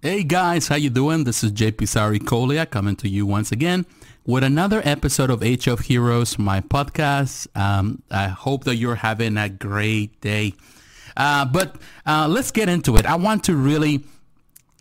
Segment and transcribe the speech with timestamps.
[0.00, 1.24] Hey guys, how you doing?
[1.24, 3.84] This is JP Sarikolia coming to you once again
[4.24, 7.48] with another episode of of Heroes, my podcast.
[7.58, 10.54] Um, I hope that you're having a great day.
[11.16, 11.74] Uh, but
[12.06, 13.06] uh, let's get into it.
[13.06, 14.04] I want to really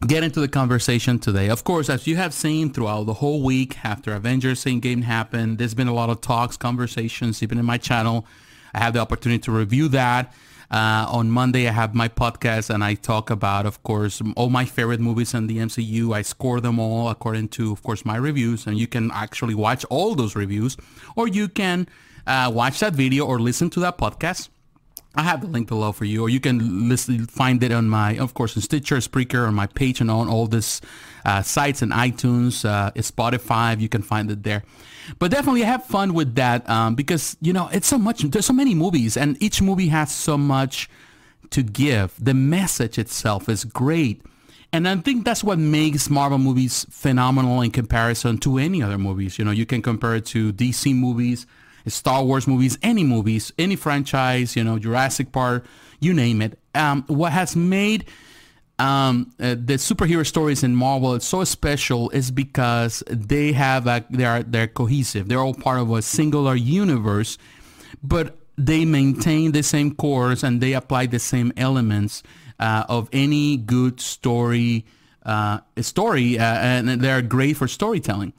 [0.06, 1.50] get into the conversation today.
[1.50, 5.74] Of course, as you have seen throughout the whole week after Avengers Endgame happened, there's
[5.74, 8.28] been a lot of talks, conversations, even in my channel.
[8.72, 10.32] I have the opportunity to review that.
[10.70, 14.66] Uh, on Monday, I have my podcast and I talk about, of course, all my
[14.66, 16.14] favorite movies in the MCU.
[16.14, 18.68] I score them all according to, of course, my reviews.
[18.68, 20.76] And you can actually watch all those reviews
[21.16, 21.88] or you can
[22.26, 24.50] uh, watch that video or listen to that podcast.
[25.18, 28.18] I have the link below for you, or you can listen, find it on my,
[28.18, 30.80] of course, in Stitcher, Spreaker, on my page, and on all these
[31.26, 33.80] uh, sites and iTunes, uh, Spotify.
[33.80, 34.64] You can find it there.
[35.18, 38.22] But definitely have fun with that um, because you know it's so much.
[38.22, 40.88] There's so many movies, and each movie has so much
[41.50, 42.14] to give.
[42.24, 44.22] The message itself is great.
[44.74, 49.40] And I think that's what makes Marvel movies phenomenal in comparison to any other movies.
[49.40, 51.48] You know, you can compare it to DC movies,
[51.88, 55.66] Star Wars movies, any movies, any franchise, you know, Jurassic Park,
[56.00, 56.60] you name it.
[56.76, 58.06] Um, what has made
[58.80, 64.26] um, uh, the superhero stories in Marvel so special is because they have a, they
[64.26, 65.28] are they're cohesive.
[65.28, 67.38] They're all part of a singular universe,
[68.04, 72.22] but they maintain the same course and they apply the same elements
[72.60, 74.86] uh, of any good story
[75.26, 78.34] uh, story, uh, and they're great for storytelling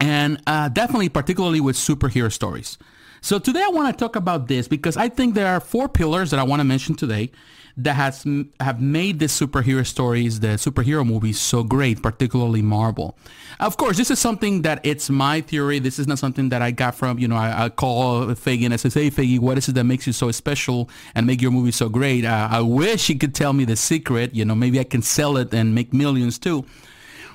[0.00, 2.78] and uh, definitely particularly with superhero stories.
[3.20, 6.30] So today I want to talk about this because I think there are four pillars
[6.30, 7.32] that I want to mention today
[7.78, 8.24] that has
[8.60, 13.16] have made the superhero stories, the superhero movies so great, particularly Marvel.
[13.60, 15.78] Of course, this is something that it's my theory.
[15.78, 18.74] This is not something that I got from, you know, I, I call Feige and
[18.74, 21.52] I say, hey, Feige, what is it that makes you so special and make your
[21.52, 22.24] movie so great?
[22.24, 24.34] Uh, I wish he could tell me the secret.
[24.34, 26.64] You know, maybe I can sell it and make millions too.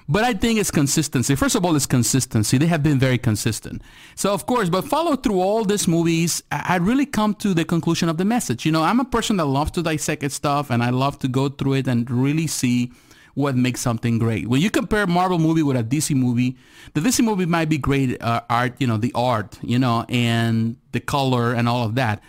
[0.07, 1.35] But I think it's consistency.
[1.35, 2.57] First of all, it's consistency.
[2.57, 3.81] They have been very consistent.
[4.15, 8.09] So of course, but follow through all these movies, I really come to the conclusion
[8.09, 8.65] of the message.
[8.65, 11.49] You know, I'm a person that loves to dissect stuff and I love to go
[11.49, 12.91] through it and really see
[13.35, 14.47] what makes something great.
[14.47, 16.55] When you compare Marvel movie with a DC movie,
[16.93, 20.75] the DC movie might be great uh, art, you know, the art, you know, and
[20.91, 22.21] the color and all of that.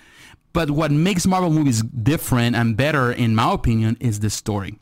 [0.53, 4.79] But what makes Marvel movies different and better, in my opinion, is the story.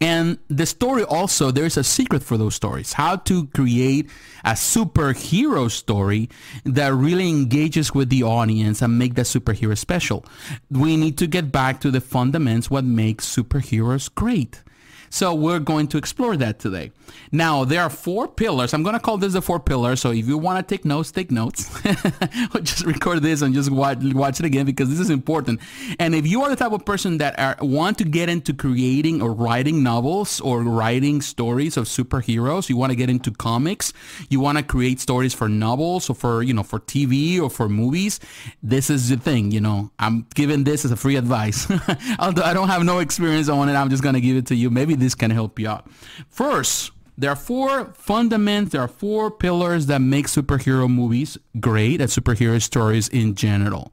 [0.00, 2.92] And the story also, there's a secret for those stories.
[2.92, 4.10] How to create
[4.44, 6.28] a superhero story
[6.64, 10.24] that really engages with the audience and make that superhero special.
[10.70, 14.62] We need to get back to the fundamentals, what makes superheroes great.
[15.10, 16.92] So we're going to explore that today.
[17.32, 18.74] Now, there are four pillars.
[18.74, 20.00] I'm going to call this the four pillars.
[20.00, 21.70] So if you want to take notes, take notes.
[22.62, 25.60] just record this and just watch, watch it again because this is important.
[25.98, 29.22] And if you are the type of person that are, want to get into creating
[29.22, 33.92] or writing novels or writing stories of superheroes, you want to get into comics,
[34.28, 37.68] you want to create stories for novels or for, you know, for TV or for
[37.68, 38.20] movies,
[38.62, 41.66] this is the thing, you know, I'm giving this as a free advice.
[42.18, 44.54] Although I don't have no experience on it, I'm just going to give it to
[44.54, 44.70] you.
[44.70, 45.88] Maybe this can help you out.
[46.28, 52.10] First, there are four fundamentals, there are four pillars that make superhero movies great and
[52.10, 53.92] superhero stories in general.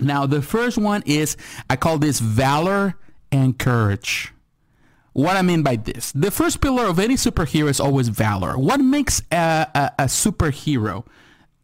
[0.00, 1.36] Now, the first one is,
[1.70, 2.96] I call this valor
[3.30, 4.32] and courage.
[5.12, 8.58] What I mean by this, the first pillar of any superhero is always valor.
[8.58, 11.06] What makes a, a, a superhero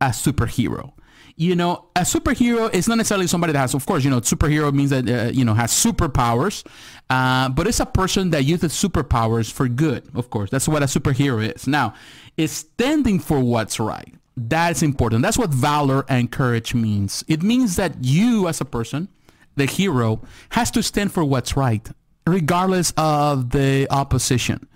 [0.01, 0.93] a superhero?
[1.37, 4.73] You know, a superhero is not necessarily somebody that has, of course, you know, superhero
[4.73, 6.65] means that, uh, you know, has superpowers,
[7.11, 10.51] uh, but it's a person that uses superpowers for good, of course.
[10.51, 11.67] That's what a superhero is.
[11.67, 11.95] Now,
[12.37, 14.15] it's standing for what's right.
[14.37, 15.23] That's important.
[15.23, 17.25] That's what valor and courage means.
[17.29, 19.09] It means that you as a person,
[19.57, 21.87] the hero, has to stand for what's right,
[22.27, 24.67] regardless of the opposition.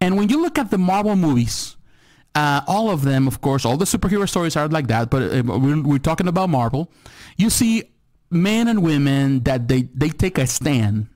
[0.00, 1.76] And when you look at the Marvel movies,
[2.34, 5.42] uh, all of them, of course, all the superhero stories are like that, but uh,
[5.44, 6.90] we're, we're talking about Marvel.
[7.36, 7.84] You see
[8.30, 11.08] men and women that they, they take a stand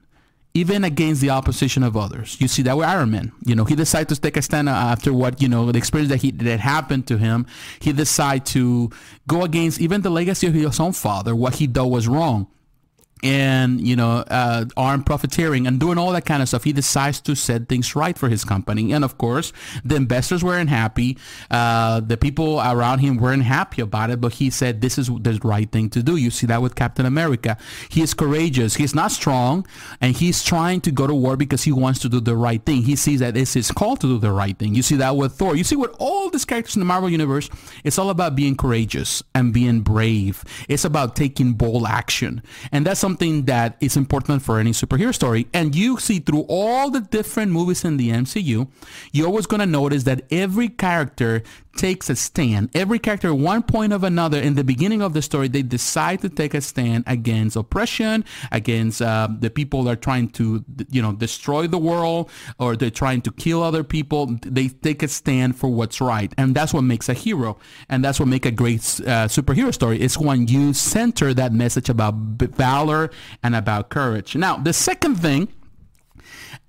[0.54, 2.40] even against the opposition of others.
[2.40, 3.32] You see that with Iron Man.
[3.44, 6.22] You know, he decided to take a stand after what, you know, the experience that
[6.22, 7.46] he that happened to him.
[7.80, 8.90] He decided to
[9.26, 11.34] go against even the legacy of his own father.
[11.36, 12.48] What he did was wrong
[13.22, 17.20] and you know uh, armed profiteering and doing all that kind of stuff he decides
[17.20, 18.92] to set things right for his company.
[18.92, 19.52] And of course
[19.84, 21.18] the investors weren't happy.
[21.50, 25.38] Uh, the people around him weren't happy about it but he said this is the
[25.42, 26.16] right thing to do.
[26.16, 27.56] You see that with captain america.
[27.88, 28.74] He is courageous.
[28.74, 29.66] He's not strong
[30.00, 32.82] and he's trying to go to war because he wants to do the right thing.
[32.82, 34.74] He sees that it's his call to do the right thing.
[34.74, 35.56] You see that with thor.
[35.56, 37.48] You see with all these characters in the marvel universe
[37.84, 40.44] it's all about being courageous and being brave.
[40.68, 42.42] It's about taking bold action.
[42.72, 45.46] And that's something that is important for any superhero story.
[45.54, 48.68] And you see through all the different movies in the MCU,
[49.12, 51.42] you're always going to notice that every character
[51.78, 52.68] takes a stand.
[52.74, 56.28] Every character, one point of another, in the beginning of the story, they decide to
[56.28, 61.12] take a stand against oppression, against uh, the people that are trying to, you know,
[61.12, 64.22] destroy the world, or they're trying to kill other people.
[64.42, 67.56] They take a stand for what's right, and that's what makes a hero,
[67.88, 70.00] and that's what makes a great uh, superhero story.
[70.00, 72.97] It's when you center that message about valor
[73.42, 74.34] and about courage.
[74.36, 75.48] Now, the second thing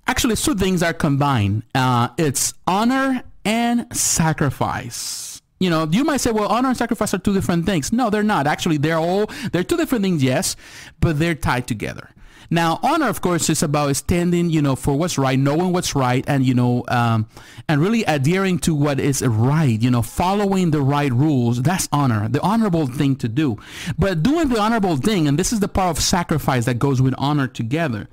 [0.06, 1.62] actually two things are combined.
[1.74, 5.42] Uh, it's honor and sacrifice.
[5.58, 7.92] You know you might say well honor and sacrifice are two different things.
[7.92, 8.46] No they're not.
[8.46, 10.56] Actually they're all they're two different things yes
[11.00, 12.08] but they're tied together
[12.52, 16.24] now, honor, of course, is about standing, you know, for what's right, knowing what's right,
[16.26, 17.28] and you know, um,
[17.68, 19.80] and really adhering to what is right.
[19.80, 21.62] You know, following the right rules.
[21.62, 23.56] That's honor, the honorable thing to do.
[23.96, 27.14] But doing the honorable thing, and this is the part of sacrifice that goes with
[27.18, 28.08] honor together.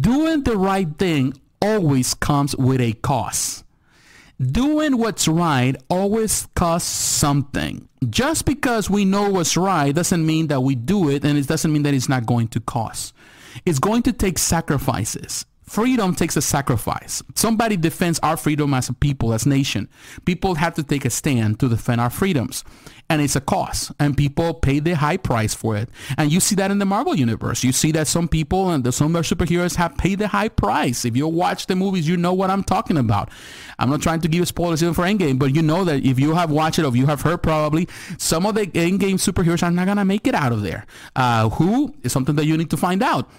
[0.00, 3.64] Doing the right thing always comes with a cost.
[4.40, 7.88] Doing what's right always costs something.
[8.08, 11.72] Just because we know what's right doesn't mean that we do it, and it doesn't
[11.72, 13.12] mean that it's not going to cost.
[13.64, 15.46] It's going to take sacrifices.
[15.72, 17.22] Freedom takes a sacrifice.
[17.34, 19.88] Somebody defends our freedom as a people, as nation.
[20.26, 22.62] People have to take a stand to defend our freedoms.
[23.08, 23.90] And it's a cost.
[23.98, 25.88] And people pay the high price for it.
[26.18, 27.64] And you see that in the Marvel universe.
[27.64, 30.50] You see that some people and the, some of our superheroes have paid the high
[30.50, 31.06] price.
[31.06, 33.30] If you watch the movies, you know what I'm talking about.
[33.78, 36.20] I'm not trying to give you spoilers even for Endgame, but you know that if
[36.20, 37.88] you have watched it or you have heard probably,
[38.18, 40.84] some of the Endgame superheroes are not going to make it out of there.
[41.16, 43.30] Uh, who is something that you need to find out.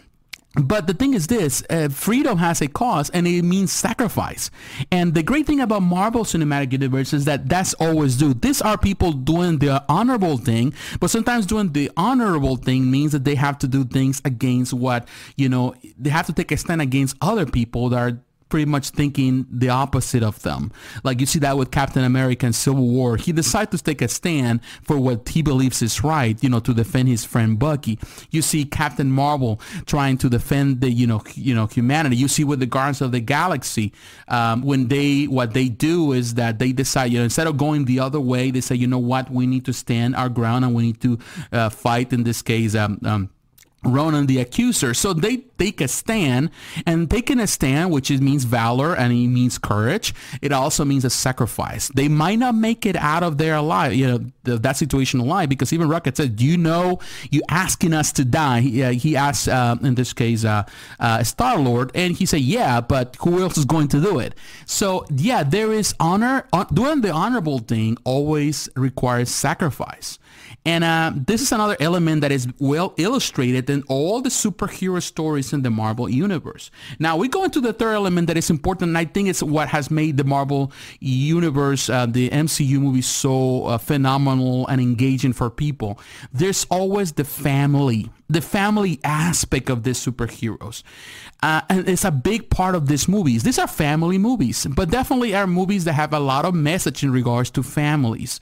[0.56, 4.52] But the thing is this, uh, freedom has a cost and it means sacrifice.
[4.92, 8.36] And the great thing about Marvel Cinematic Universe is that that's always do.
[8.36, 13.24] These are people doing the honorable thing, but sometimes doing the honorable thing means that
[13.24, 15.08] they have to do things against what,
[15.38, 18.22] you know, they have to take a stand against other people that are
[18.54, 20.72] pretty much thinking the opposite of them.
[21.04, 23.18] Like you see that with Captain America and Civil War.
[23.18, 26.72] He decides to take a stand for what he believes is right, you know, to
[26.72, 27.98] defend his friend Bucky.
[28.30, 32.16] You see Captain Marvel trying to defend the, you know, you know, humanity.
[32.16, 33.92] You see with the Guardians of the Galaxy,
[34.28, 37.86] um, when they, what they do is that they decide, you know, instead of going
[37.86, 40.76] the other way, they say, you know what, we need to stand our ground and
[40.76, 41.18] we need to
[41.52, 43.32] uh, fight, in this case, um, um,
[43.86, 44.94] Ronan the accuser.
[44.94, 46.50] So they take a stand,
[46.86, 51.10] and taking a stand, which means valor and it means courage, it also means a
[51.10, 51.90] sacrifice.
[51.90, 55.50] They might not make it out of their alive, you know, the, that situation alive,
[55.50, 57.00] because even Rocket said, "Do you know
[57.32, 60.64] you asking us to die?" He, uh, he asked, uh, in this case, uh,
[61.00, 64.36] uh Star Lord, and he said, "Yeah, but who else is going to do it?"
[64.66, 66.46] So yeah, there is honor.
[66.74, 70.20] doing the honorable thing always requires sacrifice.
[70.66, 75.52] And uh, this is another element that is well illustrated in all the superhero stories
[75.52, 76.72] in the Marvel universe.
[77.00, 79.68] Now we go into the third element that is important, and I think it's what
[79.70, 85.50] has made the Marvel universe, uh, the MCU movies, so uh, phenomenal and engaging for
[85.50, 86.00] people.
[86.32, 90.84] There's always the family, the family aspect of these superheroes.
[91.42, 93.44] Uh, and it's a big part of these movies.
[93.44, 97.12] These are family movies, but definitely are movies that have a lot of message in
[97.12, 98.40] regards to families.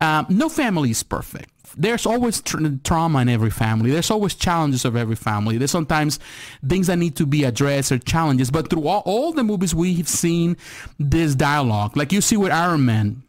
[0.00, 3.90] Um, no family is perfect there's always tra- trauma in every family.
[3.90, 5.58] There's always challenges of every family.
[5.58, 6.18] There's sometimes
[6.66, 8.50] things that need to be addressed or challenges.
[8.50, 10.56] But through all, all the movies, we've seen
[10.98, 11.96] this dialogue.
[11.96, 13.22] Like you see with Iron Man,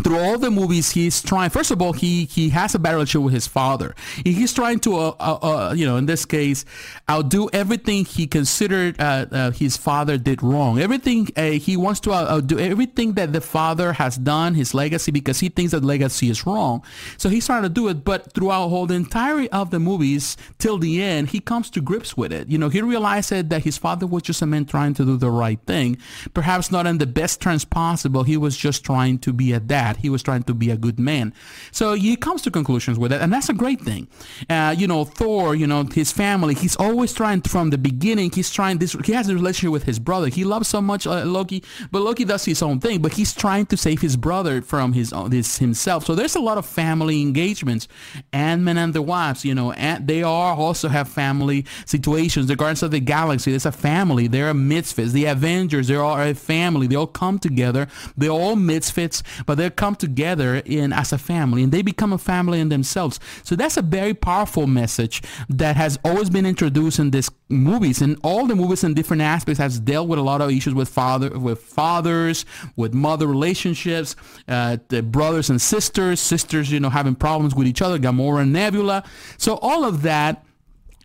[0.00, 3.34] through all the movies he's trying first of all he he has a relationship with
[3.34, 3.94] his father.
[4.24, 6.64] He's trying to uh, uh, uh, you know in this case
[7.10, 10.78] outdo everything he considered uh, uh his father did wrong.
[10.78, 15.40] Everything uh, he wants to outdo everything that the father has done his legacy because
[15.40, 16.82] he thinks that legacy is wrong.
[17.18, 20.78] So he's trying to do it but throughout whole the entirety of the movies till
[20.78, 22.48] the end he comes to grips with it.
[22.48, 25.30] You know he realizes that his father was just a man trying to do the
[25.30, 25.98] right thing.
[26.32, 29.81] Perhaps not in the best terms possible he was just trying to be a dad
[29.96, 31.32] He was trying to be a good man.
[31.70, 34.08] So he comes to conclusions with it, and that's a great thing.
[34.48, 38.50] Uh, you know, Thor, you know, his family, he's always trying from the beginning, he's
[38.50, 40.28] trying this, he has a relationship with his brother.
[40.28, 43.66] He loves so much uh, Loki, but Loki does his own thing, but he's trying
[43.66, 46.04] to save his brother from his, own, his himself.
[46.06, 47.88] So there's a lot of family engagements.
[48.32, 52.46] Ant-Man and the Wasp, you know, and they are also have family situations.
[52.46, 54.26] The Guardians of the Galaxy, there's a family.
[54.28, 55.12] They're a misfits.
[55.12, 56.86] The Avengers, they're all a family.
[56.86, 57.88] They all come together.
[58.16, 62.18] They're all misfits, but they're come together in as a family and they become a
[62.18, 63.18] family in themselves.
[63.42, 68.18] So that's a very powerful message that has always been introduced in these movies and
[68.22, 71.30] all the movies in different aspects has dealt with a lot of issues with father
[71.38, 72.44] with fathers,
[72.76, 74.16] with mother relationships,
[74.48, 78.52] uh, the brothers and sisters, sisters, you know, having problems with each other, Gamora and
[78.52, 79.04] Nebula.
[79.36, 80.44] So all of that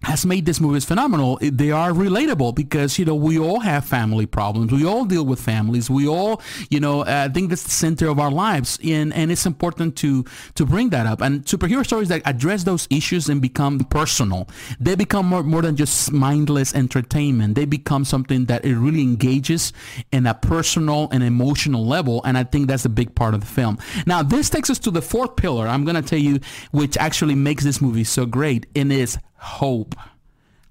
[0.03, 1.39] has made these movies phenomenal.
[1.41, 4.71] They are relatable because you know we all have family problems.
[4.71, 5.89] We all deal with families.
[5.89, 9.45] We all you know uh, think that's the center of our lives, and and it's
[9.45, 10.25] important to
[10.55, 11.21] to bring that up.
[11.21, 14.47] And superhero stories that address those issues and become personal,
[14.79, 17.55] they become more more than just mindless entertainment.
[17.55, 19.73] They become something that it really engages
[20.11, 23.47] in a personal and emotional level, and I think that's a big part of the
[23.47, 23.77] film.
[24.05, 25.67] Now this takes us to the fourth pillar.
[25.67, 26.39] I'm going to tell you,
[26.71, 29.95] which actually makes this movie so great, and is hope.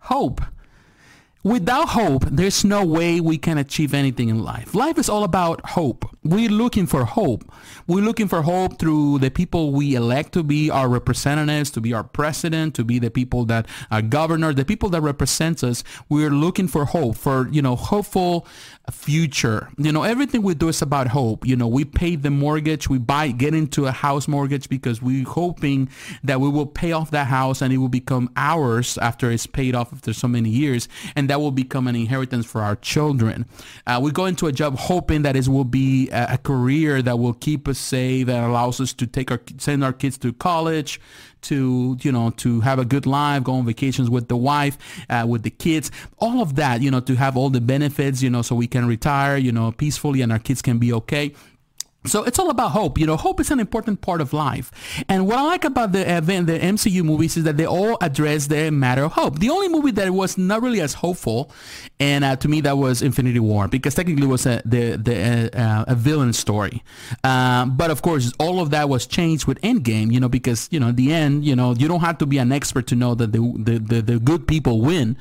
[0.00, 0.40] Hope.
[1.42, 4.75] Without hope, there's no way we can achieve anything in life.
[4.75, 6.15] Life is all about hope.
[6.26, 7.45] We're looking for hope.
[7.87, 11.95] We're looking for hope through the people we elect to be our representatives, to be
[11.95, 15.85] our president, to be the people that are governors, the people that represent us.
[16.09, 18.47] We're looking for hope, for, you know, hopeful
[18.90, 19.68] future.
[19.78, 21.47] You know, everything we do is about hope.
[21.47, 25.25] You know, we pay the mortgage, we buy, get into a house mortgage because we're
[25.25, 25.88] hoping
[26.25, 29.76] that we will pay off that house and it will become ours after it's paid
[29.76, 30.88] off after so many years.
[31.14, 33.47] And that will become an inheritance for our children.
[33.87, 37.35] Uh, we go into a job hoping that it will be a, career that will
[37.35, 41.00] keep us safe and allows us to take our send our kids to college,
[41.42, 44.78] to you know to have a good life, go on vacations with the wife,
[45.11, 48.30] uh, with the kids, all of that, you know, to have all the benefits, you
[48.30, 51.32] know, so we can retire, you know, peacefully and our kids can be okay.
[52.07, 52.99] So it's all about hope.
[52.99, 54.71] You know, hope is an important part of life.
[55.09, 58.47] And what I like about the event, the MCU movies, is that they all address
[58.47, 59.39] the matter of hope.
[59.39, 61.51] The only movie that was not really as hopeful,
[62.01, 65.51] and uh, to me that was Infinity War, because technically it was a the the
[65.59, 66.83] uh, a villain story.
[67.25, 70.13] Uh, but of course, all of that was changed with Endgame.
[70.13, 72.39] You know, because you know at the end, you know, you don't have to be
[72.39, 75.17] an expert to know that the the the, the good people win.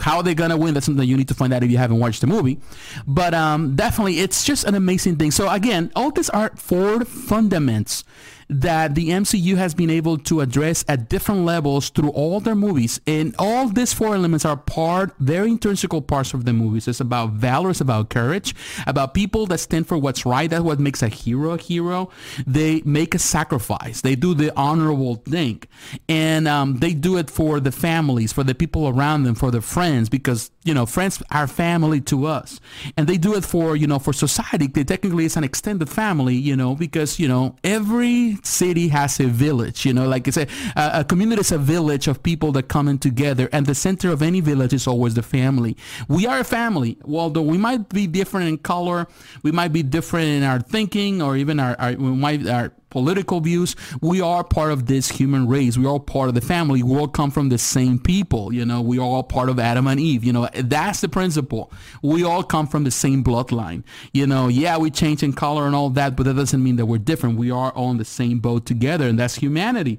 [0.00, 0.74] How they're gonna win?
[0.74, 2.58] That's something you need to find out if you haven't watched the movie.
[3.06, 5.30] But um, definitely, it's just an amazing thing.
[5.30, 8.04] So again, all this are four fundaments
[8.48, 13.00] that the MCU has been able to address at different levels through all their movies.
[13.06, 16.88] And all these four elements are part, very intrinsical parts of the movies.
[16.88, 18.54] It's about valor, it's about courage,
[18.86, 20.48] about people that stand for what's right.
[20.48, 22.10] That's what makes a hero a hero.
[22.46, 24.00] They make a sacrifice.
[24.00, 25.62] They do the honorable thing.
[26.08, 29.60] And um, they do it for the families, for the people around them, for their
[29.60, 32.60] friends, because, you know, friends are family to us.
[32.96, 34.66] And they do it for, you know, for society.
[34.66, 39.26] They technically it's an extended family, you know, because, you know, every city has a
[39.26, 42.64] village, you know, like I said, a, a community is a village of people that
[42.68, 45.76] come in together and the center of any village is always the family.
[46.08, 46.98] We are a family.
[47.04, 49.06] Although we might be different in color,
[49.42, 53.40] we might be different in our thinking or even our, our we might, our political
[53.40, 53.74] views.
[54.00, 55.76] We are part of this human race.
[55.76, 56.80] We are part of the family.
[56.80, 58.54] We all come from the same people.
[58.54, 60.22] You know, we are all part of Adam and Eve.
[60.22, 61.72] You know, that's the principle.
[62.02, 63.82] We all come from the same bloodline.
[64.12, 66.86] You know, yeah, we change in color and all that, but that doesn't mean that
[66.86, 67.36] we're different.
[67.36, 69.98] We are all in the same boat together, and that's humanity.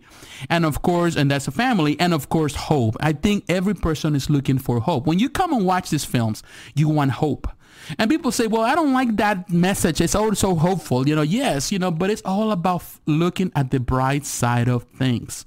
[0.50, 2.00] And of course, and that's a family.
[2.00, 2.96] And of course, hope.
[3.02, 5.06] I think every person is looking for hope.
[5.06, 6.44] When you come and watch these films,
[6.76, 7.50] you want hope.
[7.98, 10.02] And people say, well, I don't like that message.
[10.02, 11.08] It's all so hopeful.
[11.08, 14.84] You know, yes, you know, but it's all about looking at the bright side of
[14.84, 15.46] things.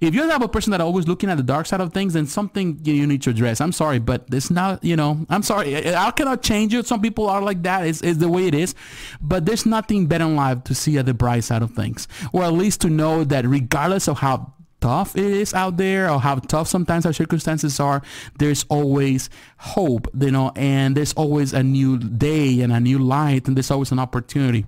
[0.00, 2.14] If you're the type of person that always looking at the dark side of things,
[2.14, 3.60] then something you need to address.
[3.60, 5.94] I'm sorry, but it's not, you know, I'm sorry.
[5.94, 6.86] I cannot change it.
[6.86, 7.86] Some people are like that.
[7.86, 8.74] It's, it's the way it is.
[9.20, 12.08] But there's nothing better in life to see at the bright side of things.
[12.32, 14.54] Or at least to know that regardless of how
[14.86, 18.02] tough it is out there or how tough sometimes our circumstances are,
[18.38, 19.28] there's always
[19.58, 23.72] hope, you know, and there's always a new day and a new light and there's
[23.72, 24.64] always an opportunity.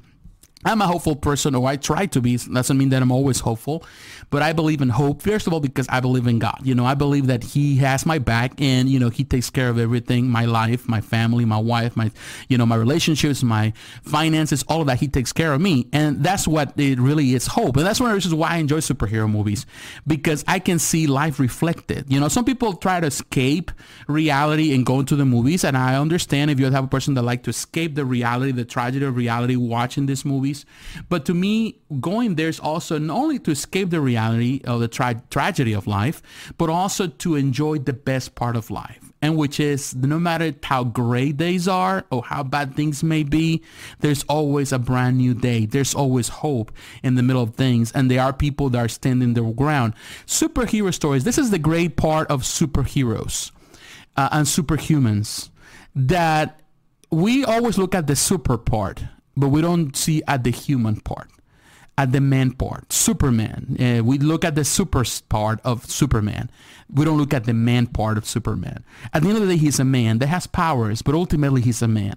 [0.69, 2.37] I'm a hopeful person, or I try to be.
[2.37, 3.85] Doesn't mean that I'm always hopeful,
[4.31, 5.23] but I believe in hope.
[5.23, 6.61] First of all, because I believe in God.
[6.63, 9.69] You know, I believe that He has my back, and you know, He takes care
[9.69, 12.11] of everything: my life, my family, my wife, my,
[12.49, 13.73] you know, my relationships, my
[14.03, 14.99] finances, all of that.
[14.99, 17.77] He takes care of me, and that's what it really is hope.
[17.77, 19.65] And that's one of the reasons why I enjoy superhero movies
[20.07, 22.07] because I can see life reflected.
[22.09, 23.71] You know, some people try to escape
[24.09, 27.15] reality and go into the movies, and I understand if you're the type of person
[27.15, 31.05] that like to escape the reality, the tragedy of reality, watching these movie movies.
[31.09, 34.88] But to me, going there is also not only to escape the reality of the
[34.88, 36.23] tra- tragedy of life,
[36.59, 39.00] but also to enjoy the best part of life.
[39.21, 43.62] And which is no matter how great days are or how bad things may be,
[43.99, 45.67] there's always a brand new day.
[45.67, 46.71] There's always hope
[47.03, 47.91] in the middle of things.
[47.93, 49.95] And there are people that are standing their ground.
[50.27, 51.25] Superhero stories.
[51.25, 53.50] This is the great part of superheroes
[54.17, 55.50] uh, and superhumans
[55.97, 56.61] that
[57.11, 59.03] we always look at the super part
[59.38, 61.30] but we don't see at the human part,
[61.97, 62.92] at the man part.
[62.92, 63.76] Superman.
[63.78, 66.50] Uh, we look at the super part of Superman.
[66.92, 68.85] We don't look at the man part of Superman.
[69.12, 71.83] At the end of the day, he's a man that has powers, but ultimately he's
[71.83, 72.14] a man.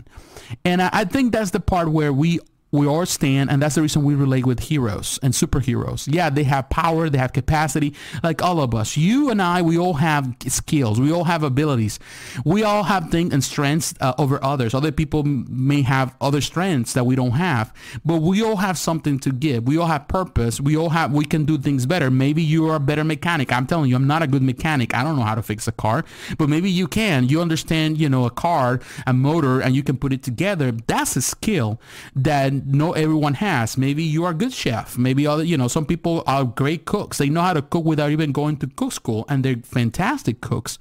[0.64, 2.40] And I, I think that's the part where we
[2.72, 6.08] we all stand, and that's the reason we relate with heroes and superheroes.
[6.12, 8.96] Yeah, they have power, they have capacity, like all of us.
[8.96, 12.00] You and I, we all have skills, we all have abilities,
[12.46, 14.74] we all have things and strengths uh, over others.
[14.74, 17.74] Other people may have other strengths that we don't have,
[18.06, 19.68] but we all have something to give.
[19.68, 20.62] We all have purpose.
[20.62, 22.10] We all have, we can do things better.
[22.10, 23.52] Maybe you are a better mechanic.
[23.52, 24.96] I'm telling you, I'm not a good mechanic.
[24.96, 26.06] I don't know how to fix a car,
[26.38, 27.28] but maybe you can.
[27.28, 30.72] You understand, you know, a car, a motor, and you can put it together.
[30.72, 31.82] That's a skill
[32.16, 33.78] that not everyone has.
[33.78, 34.98] Maybe you are a good chef.
[34.98, 37.18] Maybe other, you know, some people are great cooks.
[37.18, 40.78] They know how to cook without even going to cook school, and they're fantastic cooks.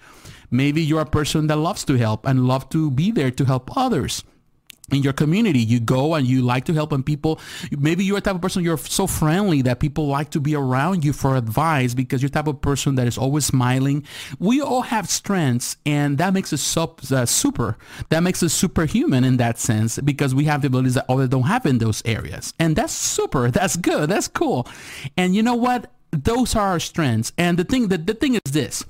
[0.51, 3.77] Maybe you're a person that loves to help and love to be there to help
[3.77, 4.25] others
[4.93, 7.41] in your community you go and you like to help and people.
[7.71, 11.05] Maybe you're a type of person you're so friendly that people like to be around
[11.05, 14.05] you for advice because you're the type of person that is always smiling.
[14.39, 17.77] We all have strengths and that makes us uh, super.
[18.09, 21.45] That makes us superhuman in that sense because we have the abilities that others don't
[21.45, 22.55] have in those areas.
[22.59, 23.51] And that's super.
[23.61, 24.09] That's good.
[24.09, 24.67] That's cool.
[25.17, 25.91] And you know what?
[26.13, 27.33] Those are our strengths.
[27.37, 28.85] And the thing that the thing is this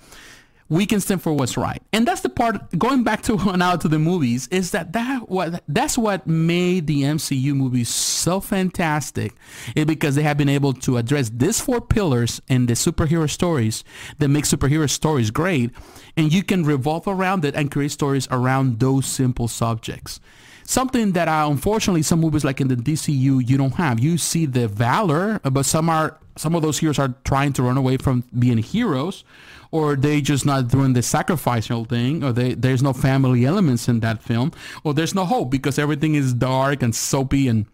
[0.71, 1.83] we can stand for what's right.
[1.93, 5.63] And that's the part going back to now to the movies is that that what
[5.69, 9.35] that's what made the MCU movies so fantastic
[9.77, 13.85] is because they have been able to address these four pillars in the superhero stories
[14.19, 15.73] that make superhero stories great
[16.17, 20.21] and you can revolve around it and create stories around those simple subjects
[20.65, 23.99] something that uh, unfortunately some movies like in the DCU you don't have.
[23.99, 27.77] You see the valor, but some are some of those heroes are trying to run
[27.77, 29.25] away from being heroes
[29.71, 34.01] or they just not doing the sacrificial thing, or they, there's no family elements in
[34.01, 34.53] that film,
[34.85, 37.67] or there's no hope because everything is dark and soapy and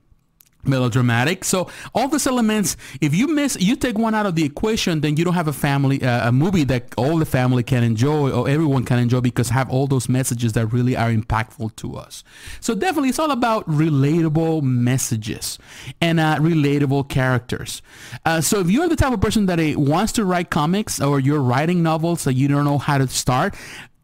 [0.69, 1.45] melodramatic.
[1.45, 5.17] So all these elements, if you miss, you take one out of the equation, then
[5.17, 8.49] you don't have a family, uh, a movie that all the family can enjoy or
[8.49, 12.25] everyone can enjoy because have all those messages that really are impactful to us.
[12.61, 15.59] So definitely it's all about relatable messages
[16.01, 17.83] and uh, relatable characters.
[18.25, 21.21] Uh, so if you're the type of person that uh, wants to write comics or
[21.21, 23.55] you're writing novels that you don't know how to start,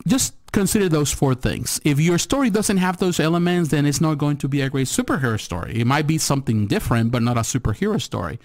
[0.06, 1.80] just consider those four things.
[1.84, 4.86] If your story doesn't have those elements, then it's not going to be a great
[4.86, 5.80] superhero story.
[5.80, 8.38] It might be something different, but not a superhero story.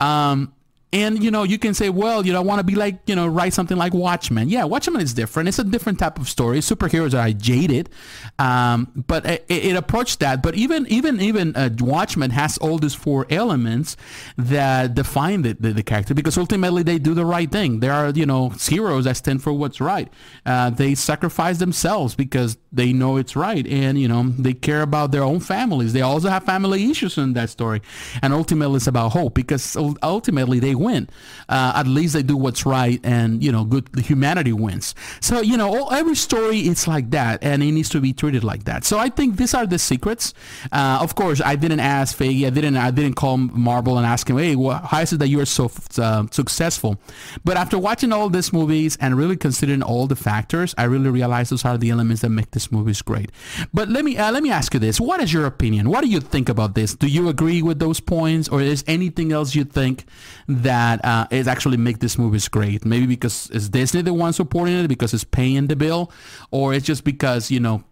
[0.00, 0.52] Um,
[0.92, 3.14] and you know, you can say, well, you know, I want to be like, you
[3.14, 4.48] know, write something like Watchmen.
[4.48, 5.48] Yeah, Watchmen is different.
[5.48, 6.60] It's a different type of story.
[6.60, 7.90] Superheroes are jaded,
[8.38, 10.42] um, but it, it, approached that.
[10.42, 13.98] But even even even uh, Watchmen has all these four elements
[14.38, 17.80] that define the, the, the, character because ultimately they do the right thing.
[17.80, 20.10] They are you know heroes that stand for what's right.
[20.46, 25.10] Uh, they sacrifice themselves because they know it's right, and you know they care about
[25.10, 25.92] their own families.
[25.92, 27.80] They also have family issues in that story,
[28.22, 31.08] and ultimately it's about hope because ultimately they win.
[31.48, 34.94] Uh, at least they do what's right, and you know, good humanity wins.
[35.20, 38.44] So you know, all, every story it's like that, and it needs to be treated
[38.44, 38.84] like that.
[38.84, 40.34] So I think these are the secrets.
[40.70, 42.46] Uh, of course, I didn't ask Feige.
[42.46, 42.76] I didn't.
[42.76, 45.46] I didn't call Marvel and ask him, "Hey, well, how is it that you are
[45.46, 46.98] so uh, successful?"
[47.44, 51.50] But after watching all these movies and really considering all the factors, I really realized
[51.50, 53.30] those are the elements that make movies great.
[53.72, 55.88] But let me uh, let me ask you this: What is your opinion?
[55.88, 56.94] What do you think about this?
[56.94, 60.04] Do you agree with those points, or is anything else you think
[60.48, 62.84] that uh, is actually make this movie is great.
[62.84, 66.10] Maybe because it's Disney the one supporting it, because it's paying the bill,
[66.50, 67.84] or it's just because you know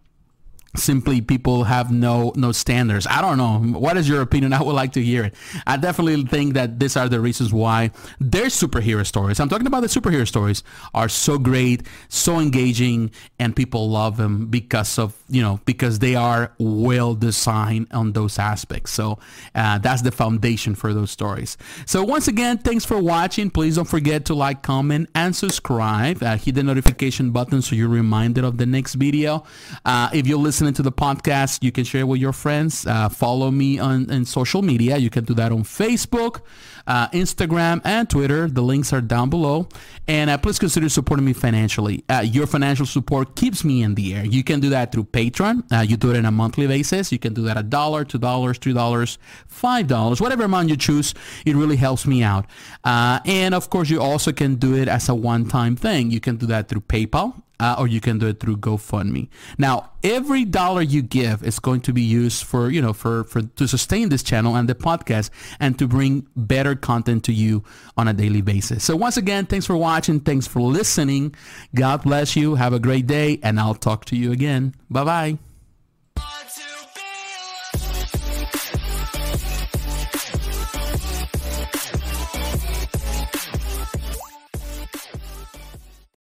[0.77, 3.07] simply people have no no standards.
[3.07, 3.79] I don't know.
[3.79, 4.53] What is your opinion?
[4.57, 5.35] I would like to hear it.
[5.65, 9.81] I definitely think that these are the reasons why their superhero stories i'm talking about
[9.81, 10.63] the superhero stories
[10.93, 16.15] are so great so engaging and people love them because of you know because they
[16.15, 18.91] are well designed on those aspects.
[18.91, 19.19] So
[19.55, 21.57] uh, that's the foundation for those stories.
[21.85, 23.49] So once again thanks for watching.
[23.49, 27.89] Please don't forget to like comment and subscribe uh, hit the notification button so you're
[27.89, 29.43] reminded of the next video.
[29.85, 32.85] Uh, if you're listening to the podcast, you can share with your friends.
[32.85, 34.97] Uh, follow me on, on social media.
[34.97, 36.41] You can do that on Facebook,
[36.87, 38.47] uh, Instagram, and Twitter.
[38.47, 39.67] The links are down below.
[40.07, 42.03] And uh, please consider supporting me financially.
[42.09, 44.25] Uh, your financial support keeps me in the air.
[44.25, 45.71] You can do that through Patreon.
[45.71, 47.11] Uh, you do it on a monthly basis.
[47.11, 50.77] You can do that a dollar, two dollars, three dollars, five dollars, whatever amount you
[50.77, 51.13] choose.
[51.45, 52.45] It really helps me out.
[52.83, 56.09] Uh, and of course, you also can do it as a one-time thing.
[56.09, 59.29] You can do that through PayPal uh, or you can do it through GoFundMe.
[59.57, 63.41] Now, every dollar you give is going to be used for, you know, for, for
[63.41, 67.63] to sustain this channel and the podcast and to bring better content to you
[67.97, 68.83] on a daily basis.
[68.83, 70.19] So once again, thanks for watching.
[70.19, 71.35] Thanks for listening.
[71.73, 72.55] God bless you.
[72.55, 74.75] Have a great day and I'll talk to you again.
[74.89, 75.46] Bye-bye.